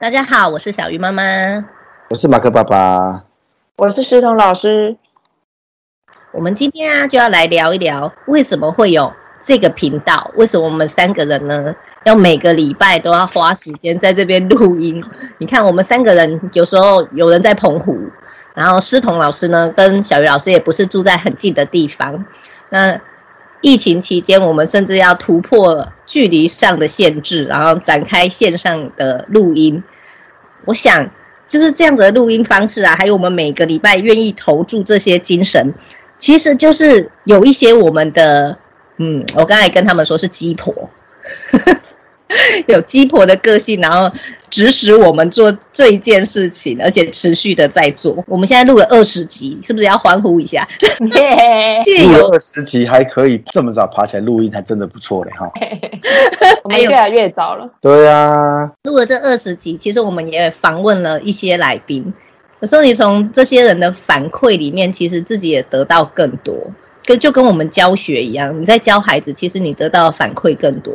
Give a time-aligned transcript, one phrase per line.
[0.00, 1.22] 大家好，我是小鱼妈妈，
[2.08, 3.22] 我是马克爸爸，
[3.76, 4.96] 我是师彤老师。
[6.32, 9.12] 我们今天啊就要来聊一聊，为什么会有
[9.42, 10.30] 这个频道？
[10.36, 11.74] 为什么我们三个人呢，
[12.04, 15.04] 要每个礼拜都要花时间在这边录音？
[15.36, 17.94] 你看，我们三个人有时候有人在澎湖，
[18.54, 22.24] 然后师彤老师呢跟小鱼老师也不是住在很近的地方。
[22.70, 22.98] 那
[23.60, 29.84] 疫情期间，我们甚至要突破距离上的限制，然后展开线上的录音。
[30.64, 31.08] 我想
[31.46, 35.72] 就是这样子的录音方式啊，还有我们每个礼拜愿意投注这些精神，
[36.18, 38.56] 其实就是有一些我们的，
[38.98, 40.90] 嗯，我刚才跟他们说是鸡婆。
[42.68, 44.10] 有鸡婆的个性，然后
[44.48, 48.16] 指使我们做这一件事情，而且持续的在做。
[48.26, 50.66] 我们现在录了二十集，是不是要欢呼一下？
[51.16, 51.82] 耶！
[52.06, 55.50] 录了二十集还可以这么早爬起来录音，还真的不错嘞哈。
[56.64, 57.68] 我们越来越早了。
[57.80, 62.12] 对啊，录了这二十集，其实我们也访问了一些来宾。
[62.60, 66.54] 有时候你从这些人的反馈里面，其实自己也得到更多。
[67.02, 70.94] 跟就跟我们教学一样，你在教孩子，其实你得到的反馈更多。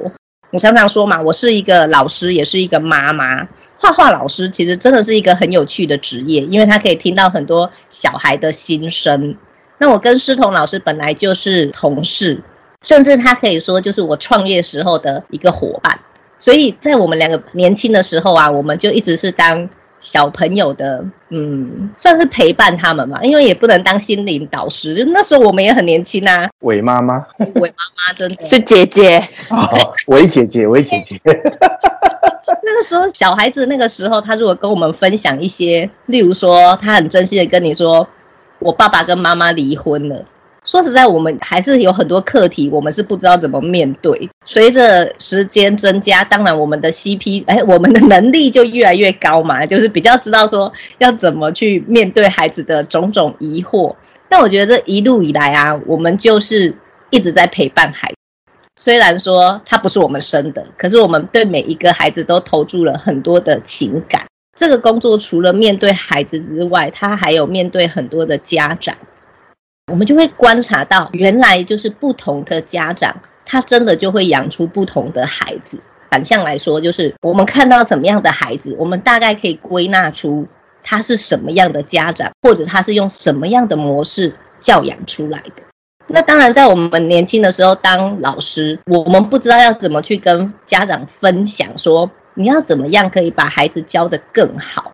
[0.55, 3.45] 我常常说嘛，我是一个老师，也是一个妈妈。
[3.77, 9.35] 画画老师其实真的是一个很有趣的职业，因为他可以听到很多小孩的心声。
[9.79, 12.41] 那我跟师彤老师本来就是同事，
[12.83, 15.99] 甚至他可以说就是我创业时候的一个伙伴。
[16.39, 19.69] 所以在我们两个年轻的时候啊，我们就一直是当。
[19.99, 24.93] 小朋友的，嗯，算是陪伴他们嘛，因为也不能当心灵导师。
[24.93, 26.47] 就那时候我们也很年轻啊。
[26.59, 29.23] 伟妈妈，伟妈妈真的是姐姐，
[30.07, 31.19] 伟姐姐，伟姐姐。
[31.25, 38.07] 那个时候小孩子那个时候，他如果跟我们分享一些，例如说他很真心的跟你说，
[38.59, 40.23] 我爸爸跟妈妈离婚了。
[40.75, 44.29] 说实在，我们还是有很多课题，我们是不知道怎么面对。
[44.43, 53.95] 随着时间增加，当然我们的 CP，哎，我们的能力就越来越高嘛，就是比较知道说要怎么去面对孩子的种种疑惑。
[54.27, 56.75] 但我觉得这一路以来啊，我们就是
[57.09, 58.15] 一直在陪伴孩子。
[58.75, 64.25] 虽然说他不是我们生的，可是我们对每一个孩子都投注了很多的情感。
[64.57, 68.93] 这个工作除了面对孩子之外，他还有面对很多的家长。
[69.91, 73.15] 我们就会观察到，原来就是不同的家长，
[73.45, 75.79] 他真的就会养出不同的孩子。
[76.09, 80.47] 反向来说，就是我们看到什么样的孩子，我们大概可以归纳出
[80.81, 85.63] 他是什么样的家长，或者他是用什么样的模式教养出来的。
[86.07, 94.91] 那当然，在我们年轻的时候当老师，我们不知道要怎么去跟家长分享，说你要怎么样可以把孩子教得更好。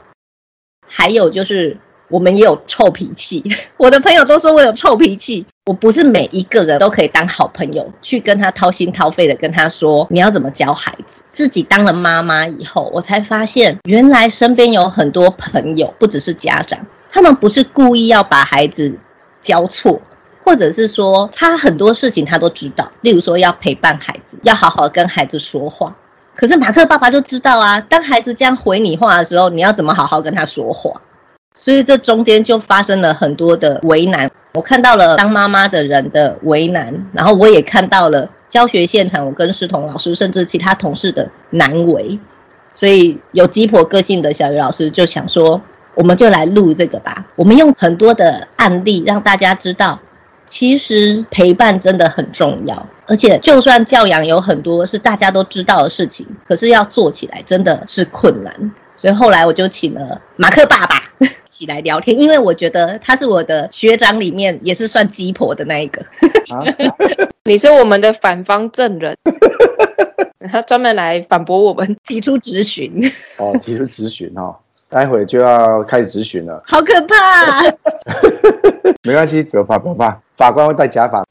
[0.85, 1.77] 还有就是。
[2.11, 3.43] 我们也有臭脾气，
[3.77, 5.45] 我的朋友都说我有臭脾气。
[5.67, 11.21] 我不是每一个人都可以当好朋友，去跟他掏心掏肺的跟他说你要怎么教孩子。
[11.31, 16.79] 自己当了妈妈以后，我才发现原来身边有很多朋友，不只是家长，
[17.11, 18.91] 他们不是故意要把孩子
[19.39, 20.01] 教错，
[20.43, 25.95] 或者是说他很多事情他都知道，例如说要陪伴孩子，要好好跟孩子说话。
[26.33, 30.99] 可是马克爸爸就知道啊，当孩子这样回你话的时候，你要怎么好好跟他说话？
[31.53, 42.17] 所以这中间就发生了很多的为难，我看到了当妈妈的人的为难，然后我也看到了教学现场我跟师彤老师甚至其他同事的难为，
[42.73, 45.61] 所以有鸡婆个性的小鱼老师就想说，
[45.95, 49.99] 我们就来录这个吧，我们用很多的案例让大家知道，
[50.45, 58.53] 其实陪伴真的很重要，而且就算教养有很多是大家都知道的事情，可是要做起来真的是困难。
[58.95, 66.01] 所以后来我就请了马克爸爸一起来聊天，因为我觉得他是我的学长里面也是算鸡婆的那一个。
[66.49, 66.63] 啊、
[67.45, 69.15] 你是我们的反方证人，
[70.51, 72.91] 他专门来反驳我们，提出质询。
[73.37, 74.57] 哦，提出质询哈，
[74.89, 77.63] 待会就要开始质询了，好可怕！
[79.03, 81.23] 没关系，不要怕，不要怕，法官会戴假发。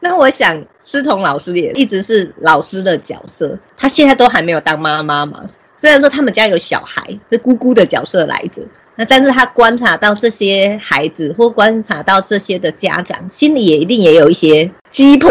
[0.00, 5.44] 那我想，师彤老师也一直是老师的角色，他现在都还没有当妈妈嘛。
[5.82, 8.62] 虽然说他们家有小孩，是姑姑的角色来着，
[8.94, 15.28] 那但是他观察到这些孩子，或观察到这些的家长，心里也一定也有一些鸡婆。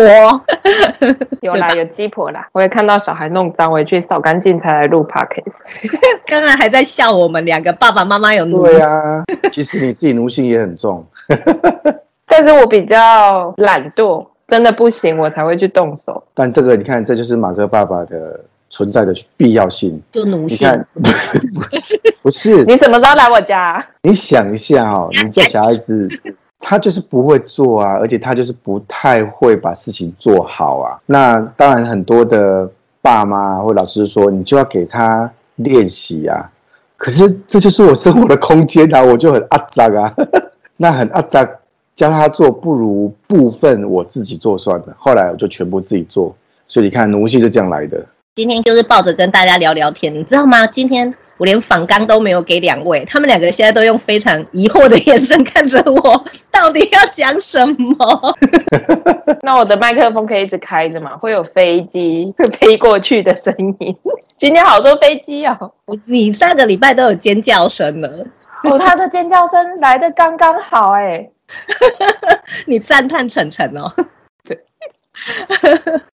[1.39, 2.45] 有啦，有鸡婆啦。
[2.51, 5.59] 我也看到小孩弄脏，回去扫干净才来录 podcast。
[6.27, 8.77] 刚刚还在笑我们两个爸爸妈妈有奴性。
[8.77, 11.07] 对啊，其实你自己奴性也很重。
[12.27, 16.21] 但是我比较懒惰，真的不行，我才会去动手。
[16.33, 18.38] 但这个你看，这就是马哥爸爸的。
[18.72, 20.68] 存在的必要性，就奴性。
[22.24, 23.84] 不是你什么时候来我家？
[24.04, 26.08] 你想一下哦，你这小孩子，
[26.60, 31.00] 他就是不会做啊，而且他就是不太会把事情做好啊。
[31.06, 32.70] 那当然，很多的
[33.02, 36.50] 爸妈或老师说，你就要给他练习啊。
[36.96, 40.14] 可是这就是我生活的空间啊，我就很阿杂啊，
[40.78, 41.44] 那很阿杂，
[41.96, 44.96] 教他做不如部分我自己做算了。
[45.00, 46.36] 后来我就全部自己做，
[46.68, 48.06] 所以你看奴性就这样来的。
[48.33, 50.66] 今天就是抱着跟大家聊聊天，你知道吗？
[50.68, 51.13] 今天。
[51.38, 58.38] 我连访纲都没有给两位，他们两个现在都用非常疑惑的眼神看着我， 到底要讲什么？
[59.42, 61.18] 那我的麦克风可以一直开着吗？
[61.18, 63.98] 会有飞机飞过去的声音。
[64.38, 65.74] 今天好多飞机哦！
[66.06, 68.27] 你上个礼拜都有尖叫声了，
[68.66, 71.27] 哦，他的尖叫声来的刚刚好哎。
[72.68, 73.92] 你赞叹晨晨哦。
[74.44, 74.60] 对。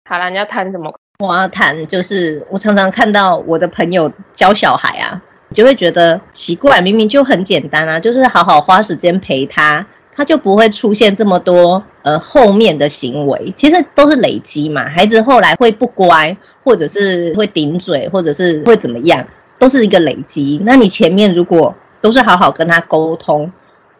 [0.03, 0.93] 好了，你要谈什么？
[1.19, 5.21] 我要谈，就是我常常看到我的朋友教小孩啊，
[5.53, 14.89] 就会觉得奇怪，明明就很简单啊，就是好好花时间陪他，他就不会出现这么多呃后面的行为，其实都是累积嘛。
[14.89, 19.25] 孩子后来会不乖，或者是会顶嘴，或者是会怎么样，
[19.59, 20.59] 都是一个累积。
[20.65, 23.49] 那你前面如果都是好好跟他沟通，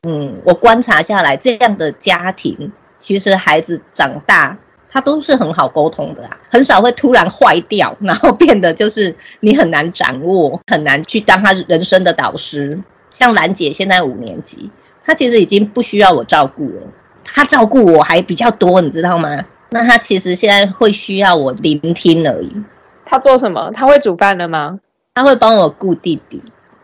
[0.01, 4.57] 嗯，我观察下来，这样的家庭其实孩子长大。
[4.94, 12.80] 他都是很好沟通的啊，很少会突然坏掉，然后变得就是你很难掌握，很难去当他人生的导师。
[13.10, 14.69] 像兰姐现在五年级，
[15.04, 16.81] 她其实已经不需要我照顾了，
[17.24, 19.44] 她照顾我还比较多，你知道吗？
[19.72, 22.51] 那她其实现在会需要我聆听而已。
[23.06, 23.72] 她做什么？
[23.72, 24.80] 她会煮饭了吗？
[25.16, 26.42] 她会帮我顾弟弟。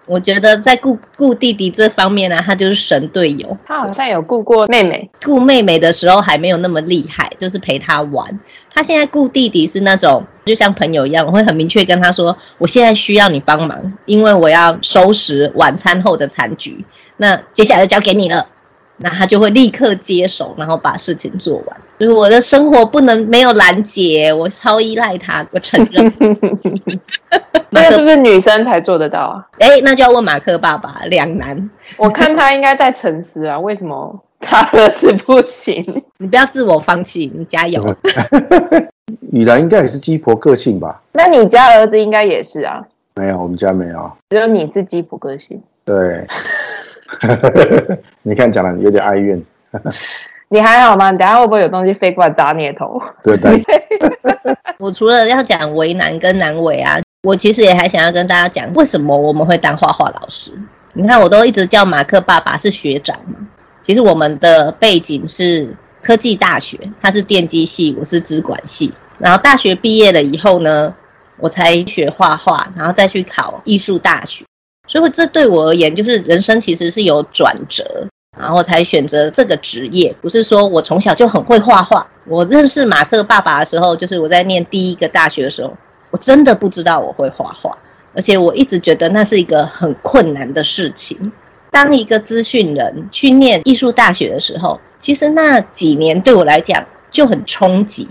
[0.09, 3.55] 我觉得在顾顾弟弟这方面呢，他就是神队友。
[3.65, 8.39] 他好像有顾过妹妹，顾妹妹的时候还没有那么厉害，就是陪他玩。
[8.73, 16.83] 他现在顾弟弟是那种就像朋友一样，我会很明确跟他说，我现在需要你帮忙，因为我要收拾晚餐后的残局。
[17.17, 18.47] 那接下来就交给你了。
[19.01, 21.77] 那他就会立刻接手，然后把事情做完。
[21.97, 26.11] 就是我的生活不能没有兰姐，我超依赖他，我承认。
[27.71, 29.47] 那个是不是女生才做得到啊？
[29.59, 31.69] 哎，那就要问马克爸爸，两难。
[31.97, 35.83] 我看他应该在沉思啊，为什么他儿子不行？
[36.17, 37.95] 你不要自我放弃，你加油。
[39.31, 41.01] 雨兰应该也是鸡婆个性吧？
[41.13, 42.81] 那你家儿子应该也是啊？
[43.15, 45.61] 没有，我们家没有，只有你是鸡婆个性。
[45.85, 46.25] 对。
[48.21, 49.43] 你看，讲的有点哀怨。
[50.47, 51.11] 你还好吗？
[51.11, 53.01] 你等下会不会有东西飞过来砸你的头？
[53.23, 53.59] 对对。
[54.77, 60.51] 我除了要讲为难跟难为啊，我其实也还想要跟大家讲，为什么我们会当画画老师。
[60.93, 63.35] 你看，我都一直叫马克爸爸是学长嘛。
[63.81, 68.93] 其实我们的背景是科技大学，他是电机系，我是资管系。
[69.17, 70.93] 然后大学毕业了以后呢，
[71.37, 74.45] 我才学画画，然后再去考艺术大学。
[74.87, 78.07] 所以这对我而言，就是人生其实是有转折，
[78.37, 80.15] 然后才选择这个职业。
[80.21, 82.07] 不是说我从小就很会画画。
[82.25, 85.75] 我认识马克爸爸的时候，就是我在念第一个大学的时候，
[86.11, 87.77] 我真的不知道我会画画，
[88.13, 91.31] 而且我一直觉得那是一个很困难的事情。
[91.71, 98.07] 当一个资讯人去念艺术大学的时候，其实那几年对我来讲就很冲击。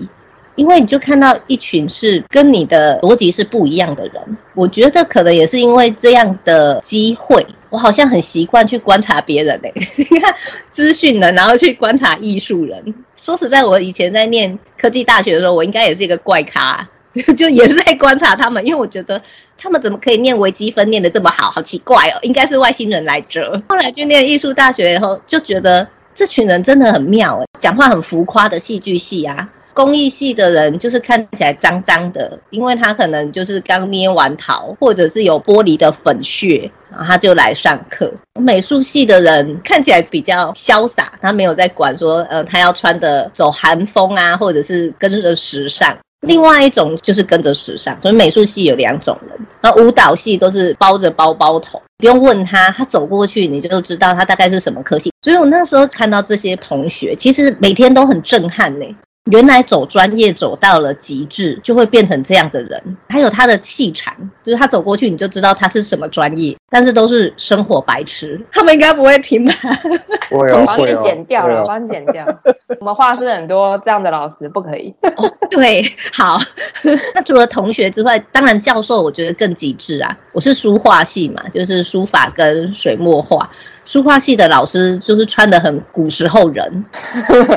[0.55, 4.21] 因为你就看到一群是跟你的逻辑是不一样的人，
[4.56, 10.35] 我觉得可能也是因为这样的机会，我好像很习惯去观察别人哎， 你看
[10.69, 12.93] 资讯人，然后去观察艺术人。
[13.14, 16.88] 说实在，我以前在念科技大学的时候，我应该也是一个怪咖，
[17.37, 19.21] 就也是在观察他们，因为我觉得
[19.57, 23.61] 他们怎么可以念微积分念得这么好，好奇怪哦，应该是外星人来着。
[23.69, 29.49] 后来去念艺术大学以后，就觉得这群人真的很妙诶，讲话很浮夸的戏剧系啊。
[29.75, 38.12] 工艺系的人就是看起来脏脏的，因为他可能就是刚捏完陶，或者是有玻璃的粉屑，然后他就来上课。
[38.41, 45.97] 美术系的人看起来比较潇洒，他没有在管说，呃，他要穿的走韩风啊，或者是跟着时尚。
[46.23, 55.13] 另外一种就是跟着时尚，所以美术系有两种人，那舞蹈系都是包着包包头，不用问他，他走过去你就知道他大概是什么科系。
[55.23, 58.87] 所以我那时候看到这些同学，其实每天都很震撼呢。
[59.31, 62.97] 原来走专业走到了极致，就会变成这样的人。
[63.11, 64.15] 还有他的气场，
[64.49, 66.57] 就是他走过去，你就知道他是什么专业。
[66.71, 69.55] 但是都是生活白痴，他们应该不会听吧？
[70.31, 72.25] 我帮你剪掉了，我帮你剪掉。
[72.81, 74.95] 我们画室很多这样的老师，不可以。
[75.17, 76.38] 哦，对，好。
[77.14, 80.17] 那除了同学之外，当然教授我觉得更极致啊。
[80.33, 83.50] 我是书画系嘛，就是书法跟水墨画。
[83.88, 86.85] 书画系的老师就是穿的很古时候人，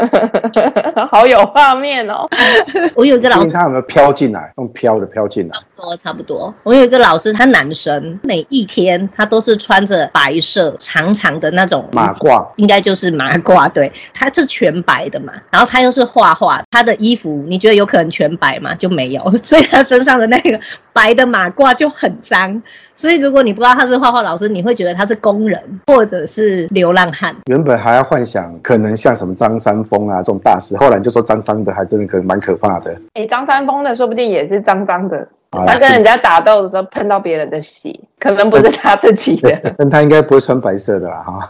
[1.12, 2.26] 好有画面哦。
[2.96, 4.50] 我有一个老师，他有没有飘进来？
[4.58, 5.58] 用飘的飘进来。
[5.58, 6.54] 差不多，差不多。
[6.64, 13.70] 我有一个老师，他男生，每一天他都是穿着白色长长的那种马褂，应该就是马褂。
[13.70, 15.34] 对，他是全白的嘛。
[15.52, 18.74] 然后他又是画画，他的衣服你觉得有可能全白吗？
[18.76, 19.30] 就没有。
[19.44, 20.58] 所以他身上的那个
[20.94, 22.62] 白的马褂就很脏。
[22.96, 27.36] 所以如果你不知道他是画画老师，你会觉得他是工人或者是流浪汉。
[27.48, 32.96] 原本还要幻想可能像什么张三丰啊这种大师，后来就说脏脏的，还真的可能蛮可怕的。
[33.14, 35.28] 哎，张三丰的说不定也是脏脏的。
[35.68, 39.62] 他跟人家打斗的时候喷到别人的血，可能不是他自己的。
[39.78, 41.50] 但他应该不会穿白色的啦，哈。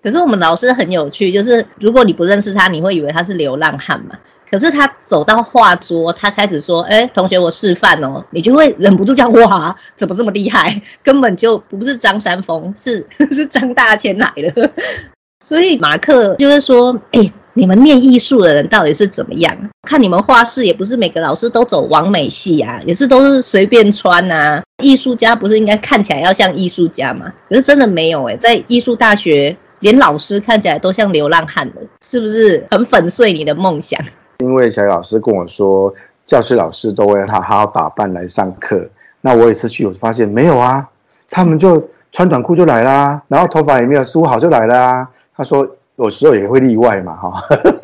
[0.00, 4.14] 可是我们老师很有趣，就是如果你不认识他，你会以为他是流浪汉嘛。
[4.54, 10.80] 可是他走到画桌，他开始说：“哎，同学，我示范哦。”你就会忍不住叫：“哇，怎么这么厉害？
[11.02, 14.70] 根本就不是张三丰，是 是张大千来的。
[15.44, 19.56] ”所以马克就会说：“哎。”你们念艺术的人到底是怎么样？
[19.86, 24.60] 看你们画室也不是每个老师都走完美系啊，也是都是随便穿啊。
[24.82, 27.32] 艺术家不是应该看起来要像艺术家吗？
[27.48, 34.00] 可是真的没有诶、欸，在艺术大学，连老师看起来都像流浪汉的，是不是很粉碎你的梦想？
[34.38, 35.92] 因为小雨老师跟我说，
[36.24, 38.88] 教师老师都会好好打扮来上课。
[39.20, 40.88] 那我也是去，我发现没有啊，
[41.30, 45.08] 他们就穿短裤就来啦，然后头发也没有梳好就来啦。
[45.36, 45.68] 他说。
[45.96, 47.32] 有时候也会例外嘛，哈。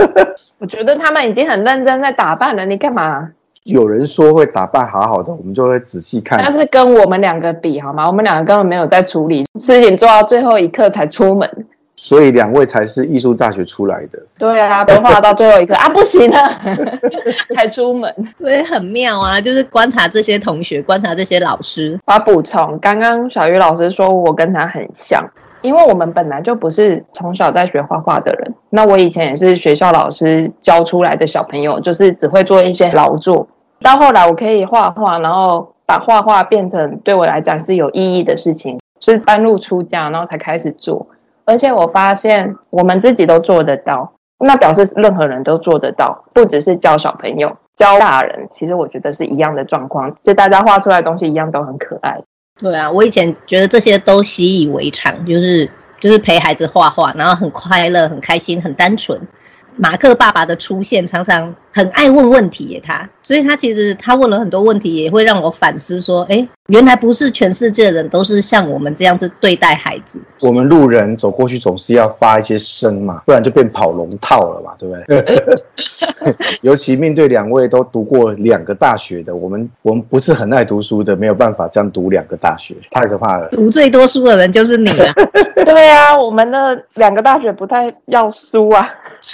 [0.59, 3.30] 我觉得他们已经很认真在打扮了，你干嘛？
[3.62, 6.40] 有人说会打扮好好的，我们就会仔细看。
[6.42, 8.09] 但是跟我们两个比，好吗？
[8.09, 11.49] 我们两个根本没有在处理事情，做到最后一刻才出门。
[12.02, 14.19] 所以两位才是艺术大学出来的。
[14.38, 16.38] 对啊，都画到最后一刻啊，不行了，
[17.54, 18.12] 才出门。
[18.38, 22.00] 所以很妙啊，就是观察这些同学，观察这些老师。
[22.07, 25.23] 我要补充，刚刚小鱼老师说我跟他很像。
[25.61, 33.47] 因为我们本来就不是从小在学画画的人，那我以前也是学校老师教出来的小朋友，就是只会做一些劳作。
[33.83, 41.07] 到后来我可以画画，然后把画画变成对我来讲是有意义的事情，是半路出家，然后才开始做。
[41.50, 52.21] 而且我发现我们自己都做得到，那表示任何人都做得到，不只是教小朋友，教大人，其实我觉得是一样的状况，就大家画出来的东西一样都很可爱。
[52.61, 59.21] 对啊，我以前觉得这些都习以为常，就是就是陪孩子画画，然后很快乐、很开心、很单纯。
[59.76, 70.20] 马克爸爸的出现常常很爱问问题耶，他，所以他其实他问了很多问题，也会让我反思说，哎，原来不是全世界的人都是像我们这样子对待孩子。
[70.40, 75.54] 我们路人走过去总是要发一些声嘛，不然就变跑龙套了嘛，对不对？
[76.62, 83.49] 尤其面对两位都读过两个大学的，我们我们不是很爱读书的，没有办法这样读两个大学，太可怕了。
[83.50, 85.04] 读最多书的人就是你了。
[85.64, 88.88] 对啊，我们的两个大学不太要书啊。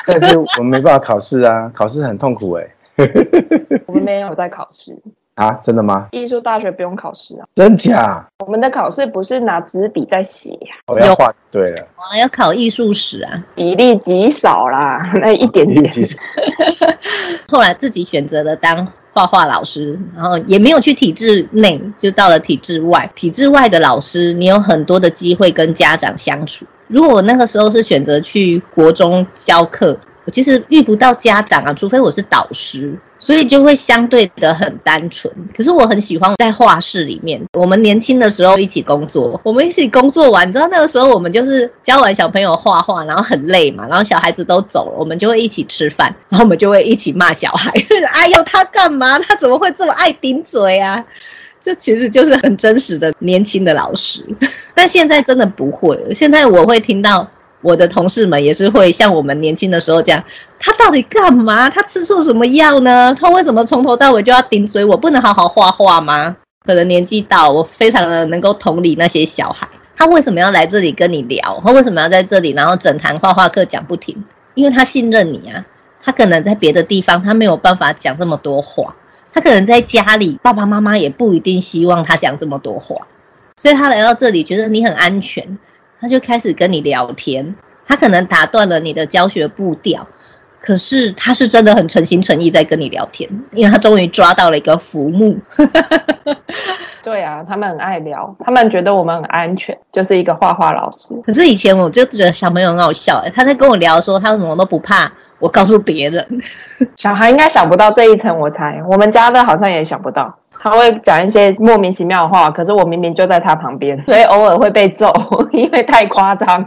[0.07, 2.71] 但是我们没办法考试啊，考试很痛苦哎、欸。
[3.87, 4.97] 我们没有在考试
[5.35, 5.53] 啊？
[5.63, 6.09] 真的吗？
[6.13, 7.47] 艺术大学不用考试啊？
[7.55, 8.27] 真假？
[8.45, 10.93] 我们的考试不是拿纸笔在写呀、啊？
[10.93, 15.89] 我要画对了，我要考艺术史啊，比例极少啦， 那一点点。
[17.49, 23.09] 后来自己选择了当画画老师，然后也没有去体制内，就到了体制外。
[23.15, 26.67] 体制外的老师，你有很多的机会跟家长相处。
[26.89, 35.33] 如果我那个时候是选择去国中教课，我其实遇不到家长啊，除非我是导师，所以就会相对的很单纯。
[35.57, 47.71] 可是我很喜欢在画室里面，我们年轻的时候一起工作，我们一起工作完，你知道那个时候我们就是教完小朋友画画，然后很累嘛，然后小孩子都走了，我们就会一起吃饭，然后我们就会一起骂小孩，
[48.13, 49.19] 哎呦，他干嘛？
[49.21, 51.05] 他怎么会这么爱顶嘴啊？
[51.59, 54.25] 就其实就是很真实的年轻的老师，
[54.75, 56.13] 但现在真的不会了。
[56.15, 57.29] 现在我会听到
[57.67, 60.25] 我的同事们也是会像我们年轻的时候这样，
[60.59, 61.69] 他到底干嘛？
[61.69, 63.13] 他吃错什么药呢？
[63.21, 64.85] 他为什么从头到尾就要顶嘴？
[64.85, 66.37] 我不能好好画画吗？
[66.65, 71.61] 可能年纪大，我非常的能够同理那些小孩，他为什么要来这里跟你聊？
[71.65, 74.25] 他为什么要在这里，然后整堂画画课讲不停？
[74.55, 75.67] 因为他信任你啊。
[76.03, 78.95] 他可能在别的地方，他没有办法讲这么多话。
[79.33, 82.95] 他可能在家里，爸爸妈妈也不一定希望他讲这么多话，
[83.57, 85.59] 所以他来到这里，觉得你很安全，
[86.01, 87.55] 他就开始跟你聊天。
[87.87, 90.05] 他可能打断了你的教学步调，
[90.61, 95.39] 可是他是真的很诚心诚意在跟你聊天，因为他终于抓到了一个浮木。
[97.01, 101.15] 对啊，他们很爱聊，他们觉得我们很安全，就是一个画画老师。
[101.25, 105.09] 可是以前我就觉得小朋友很好笑，他在跟我聊说，他什么都不怕。
[105.39, 106.27] 我告诉别人，
[106.97, 110.35] 小孩应该想不到这一层，我猜我们家的好像也想不到。
[110.67, 115.13] 他会讲一些莫名其妙的话，可是我明明就在他旁边， 所以偶尔会被揍，
[115.53, 116.67] 因为太夸张。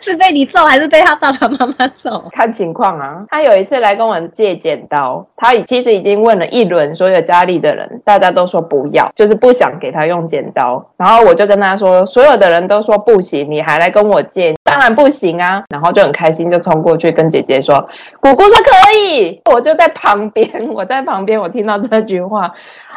[0.00, 2.22] 是被你揍还是被他爸爸妈妈揍？
[2.30, 3.24] 看情况啊。
[3.30, 10.84] 他有一次来跟我借剪刀，他其实已经问了一轮所有家里的人，大家都说不要，就是不想给他用剪刀。
[10.98, 15.62] 然后我就跟他说，所有的人都说不行，你还来跟我借，当然不行啊。
[15.70, 17.88] 然后就很开心，就冲过去跟姐姐说
[18.20, 22.52] ：“姑姑说可以。”我就在旁边， 我在旁边，我听到这句话，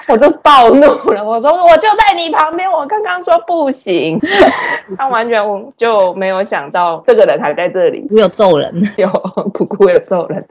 [0.10, 0.30] 我就。
[0.44, 1.24] 暴怒了。
[1.24, 4.20] 我说我就在你旁边，我刚刚说不行，
[4.98, 5.40] 他完全
[5.78, 8.08] 就没有想到这个人还在这里。
[8.10, 9.08] 我有揍人， 有
[9.54, 10.44] 姑姑有揍人，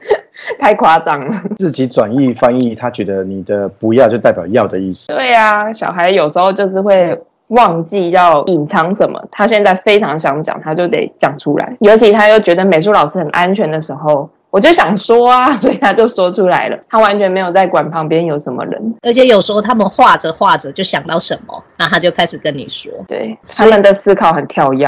[0.59, 1.41] 太夸张了。
[1.57, 5.07] 自己转译翻译，他觉得你的不要就代表要的意思。
[5.09, 7.19] 对啊，小孩有时候就是会。
[7.51, 11.75] 忘记要隐藏什么，他现在非常想讲，他就得讲出来。
[11.79, 16.77] 尤其他又觉得美术老师很安全的时候，我就想说啊，所以他就说出来了。
[16.89, 22.91] 他完全没有在管旁边有什么人，而且有时候他们画着画着就想到什么，那他就开始跟你说。
[23.07, 24.87] 对，他们的思考很跳跃。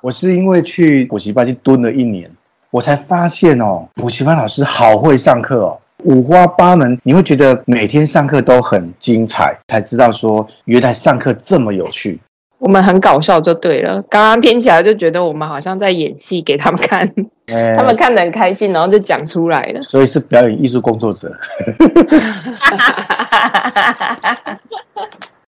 [0.00, 2.30] 我是因为去补习班去蹲了一年，
[2.70, 5.78] 我才发现哦，补习班老师好会上课哦。
[6.04, 12.20] 五花八门，你会觉得每天上课都很精彩，才知道说原来上课这么有趣。
[12.58, 17.00] 我们很搞笑就对了，刚刚听起来就觉得我们好像在演戏给他们看，
[17.46, 19.80] 欸、他们看得很开心，然后就讲出来了。
[19.80, 21.34] 所以是表演艺术工作者。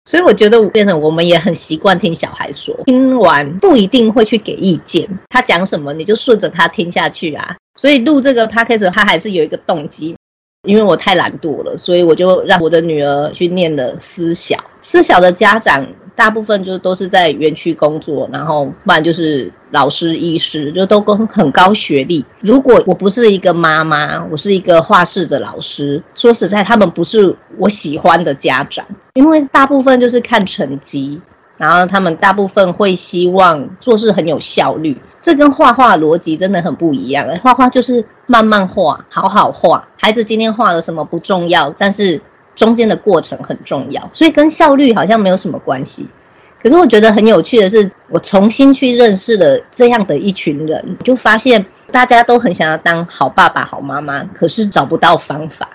[0.03, 7.55] 所以我觉得变成我们也很习惯听小孩说，听完不一定会去给意见，他讲什么你就顺着他听下去啊。
[7.77, 10.16] 所以录这个 podcast 他还是有一个动机。
[10.67, 14.55] 因为我太懒惰了，所以我就让我的女儿去念了私小。
[14.81, 22.23] 私小的家长大部分就都是在园区工作，然后不然就是老师、医师，就都跟很高学历。
[22.41, 31.19] 如果我不是一个妈妈，我是一个画室的老师，说实在，他们不是我喜欢的家长，因为大部分就是看成绩。
[31.57, 37.27] 然后他们大部分会希望做事很有效率，这跟画画逻辑真的很不一样。
[37.43, 39.87] 画画就是慢慢画，好好画。
[39.97, 42.21] 孩子今天画了什么不重要，但是
[42.55, 46.07] 中间的过程很重要，所以跟效率好像没有什么关系。
[46.61, 55.69] 可是我觉得很有趣的是，我重新去认识了这样的一群人，就发现大家都很想要当好爸爸、好妈妈，可是找不到方法。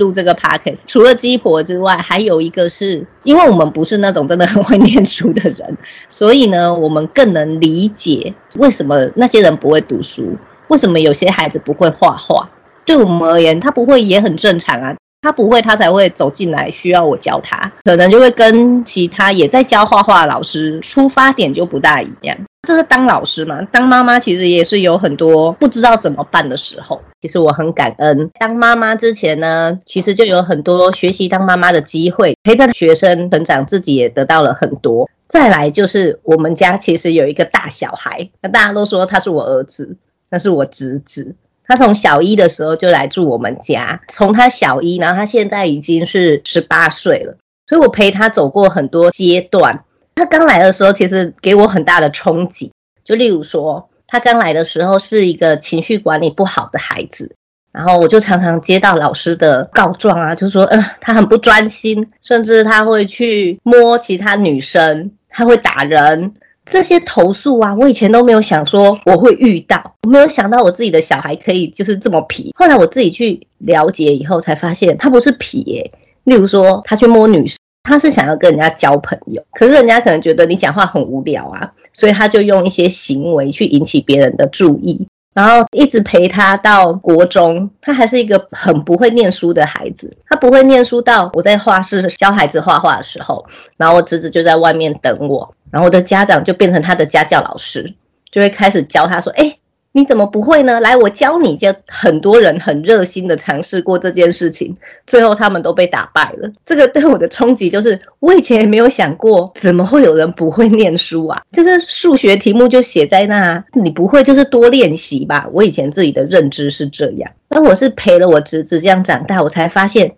[0.00, 5.76] 录这个 podcast，除了鸡婆之外，还有一个是因为我们不是那种真的很会念书的人，
[6.10, 10.36] 所以呢，我们更能理解为什么那些人不会读书，
[10.66, 12.50] 为什么有些孩子不会画画。
[12.84, 14.96] 对我们而言，他不会也很正常啊。
[15.22, 22.34] 他不会，他才会走进来需要我教他，可能就会跟其他也在教画画的老师出发点就不大一样。
[22.66, 23.62] 这是当老师嘛？
[23.72, 27.00] 当妈妈其实也是有很多不知道怎么办的时候。
[27.20, 35.08] 其实我很感恩，当妈妈之前呢，其实就有很多学习当妈妈的机会，陪着学生成长，自己也得到了很多。
[35.26, 39.96] 再来就是我们家其实有一个大小孩，那大家都说他是我儿子，
[40.30, 41.34] 那是我侄子。
[41.66, 47.36] 他从小一的时候就来住我们家，从他小一，然后他现在已经是十八岁了，
[47.68, 49.84] 所以我陪他走过很多阶段。
[50.20, 52.70] 他刚来的时候，其实给我很大的冲击。
[53.02, 57.34] 就例如说，他刚来的时候是一个情绪管理不好的孩子，
[57.72, 66.34] 然后我就常常接到老师的告状啊，就说，嗯、呃，他很不专心，甚至他会去摸其他女生，他会打人。
[66.66, 72.52] 这些投诉啊，我以前都没有想说我会遇到，我没有想到我自己的小孩可以就是这么皮。
[72.54, 75.90] 后来我自己去了解以后，才发现他不是皮耶。
[76.24, 85.06] 例如说，他去摸女生，他是想要跟人家交朋友，可是人家可能觉得你讲话很无聊啊，所以他就用一些行为去引起别人的注意。
[85.32, 90.14] 然后一直陪他到国中，他还是一个很不会念书的孩子。
[90.28, 97.94] 他不会念书到我在画室教孩子画画的时候，然后我侄子就在外面等我，然后我的家长就变成他的家教老师，
[98.30, 99.56] 就会开始教他说：“哎。”
[99.92, 100.80] 你怎么不会呢？
[100.80, 101.56] 来，我教你。
[101.56, 104.76] 就很多人很热心的尝试过这件事情，
[105.06, 106.50] 最后他们都被打败了。
[106.64, 111.42] 这个对我的冲击就是，我以前也没有想过，怎么会有人不会念书啊？
[111.52, 115.48] 就是数学题目就写在那，你不会就是多练习吧？
[115.52, 117.30] 我以前自己的认知是这样。
[117.48, 120.14] 那我是陪了我侄子这样长大，我才发现。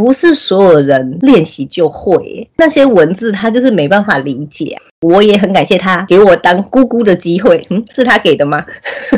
[0.00, 4.74] 不是所有人练习就会，那些文字他就是没办法理解。
[5.02, 8.64] 我也很感谢他给我当姑姑的机会，嗯，是他给的吗？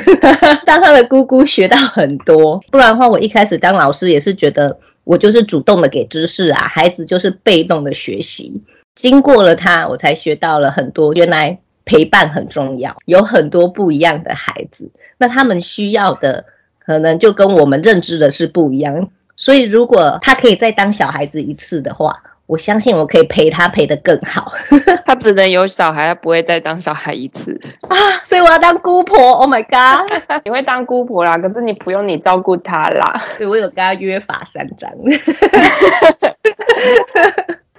[0.66, 8.61] 当他的姑姑学到很多，不然的话，我一开始当老师也是觉得我就是主动的给知识啊，孩子就是被动的学习。
[8.97, 16.45] 经过了他，我才学到了很多，原来陪伴很重要，有很多不一样的孩子，那他们需要的
[16.85, 19.09] 可能就跟我们认知的是不一样。
[19.43, 24.53] 所以，如果他可以再当小孩子一次的话，我相信我可以陪他陪得更好。
[25.05, 27.97] 他只能有小孩，他不会再当小孩一次啊！
[28.23, 29.19] 所以我要当姑婆。
[29.33, 30.09] Oh my god！
[30.45, 33.21] 你会当姑婆啦，可是你不用你照顾他啦。
[33.37, 34.89] 对，我有跟他约法三章。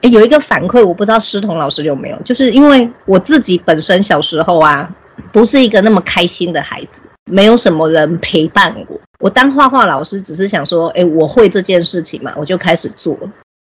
[0.02, 4.94] 欸，有一个反馈，我不知道师彤老师有没有，就是因为我自己本身小时候啊，
[5.32, 9.00] 不是一个那么开心的孩子，没有什么人陪伴我。
[9.20, 13.18] 我当画画老师，只是想说，哎，我会这件事情嘛，我就开始做。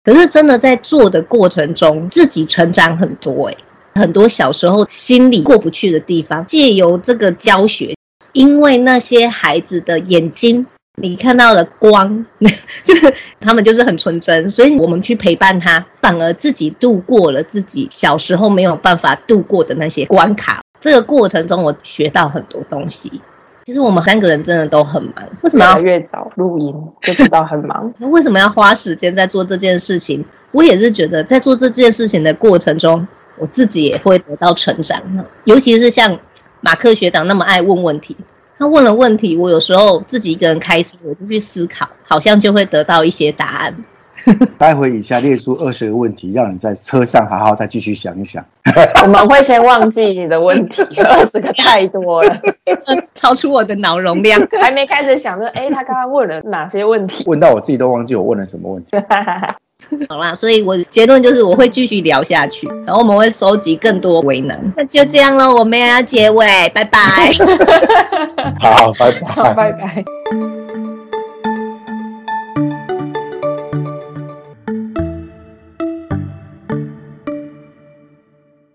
[0.04, 3.58] 可是真的在做的过程中，自己成长很多诶，
[3.96, 7.96] 很多小时候心里过不去的地方，借由这个教学，
[8.34, 10.66] 因为那些孩子的眼睛，
[11.02, 12.26] 你看到的光，
[12.84, 20.60] 就是他们就是很纯真，所以我们去陪伴他，反而自己度过了自己小时候没有办法度过的那些关卡。
[20.86, 23.20] 这个过程中，我学到很多东西。
[23.64, 26.72] 其实我们三个人真的都很忙，为什么要越早录音
[27.02, 27.92] 就知道很忙？
[28.12, 30.24] 为什么要花时间在做这件事情？
[30.52, 33.08] 我也是觉得在做这件事情的过程中，
[33.40, 35.02] 我自己也会得到成长。
[35.46, 36.16] 尤其是像
[36.62, 38.16] 马克学长那么爱问问题，
[38.60, 43.76] 他问了问题，我有时候自己一个人开车，我就去思考，好像就会得到一些答案。
[44.58, 48.44] 待会以下列出二十个问题，让你在车上好好再继续想一想。
[49.04, 52.42] 我们会先忘记你的问题， 二十个太多了，
[53.14, 54.42] 超出我的脑容量。
[54.60, 57.24] 还没开始想说，哎，他刚刚问了哪些问题？
[57.28, 58.98] 问到我自己都忘记我问了什么问题。
[60.10, 64.60] 好啦，所以我结论就是我会继续聊下去，然后我们会收集更多为难。
[64.76, 67.00] 那就这样了，我们要结尾，拜拜。
[68.60, 70.04] 好，拜拜，好，拜拜。